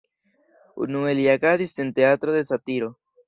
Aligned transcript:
Unue 0.85 1.11
li 1.19 1.27
agadis 1.35 1.75
en 1.85 1.93
Teatro 1.99 2.35
de 2.39 2.43
satiro. 2.53 2.91